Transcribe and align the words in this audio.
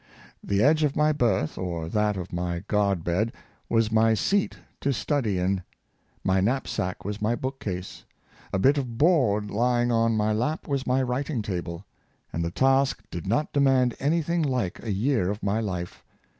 The 0.43 0.63
edge 0.63 0.81
of 0.81 0.95
my 0.95 1.11
berth, 1.11 1.59
or 1.59 1.87
that 1.87 2.17
of 2.17 2.33
my 2.33 2.61
guard 2.67 3.03
bed, 3.03 3.31
was 3.69 3.91
my 3.91 4.15
seat 4.15 4.57
to 4.79 4.91
study 4.91 5.37
in; 5.37 5.61
my 6.23 6.41
knap 6.41 6.67
sack 6.67 7.05
was 7.05 7.21
my 7.21 7.35
book 7.35 7.59
case; 7.59 8.03
a 8.51 8.57
bit 8.57 8.79
of 8.79 8.97
board 8.97 9.51
lying 9.51 9.91
on 9.91 10.17
my 10.17 10.33
lap 10.33 10.67
was 10.67 10.87
my 10.87 11.03
writing 11.03 11.43
table; 11.43 11.85
and 12.33 12.43
the 12.43 12.49
task 12.49 13.03
did 13.11 13.27
not 13.27 13.53
demand 13.53 13.93
any 13.99 14.23
thing 14.23 14.41
like 14.41 14.81
a 14.83 14.91
year 14.91 15.29
of 15.29 15.43
my 15.43 15.59
life. 15.59 16.03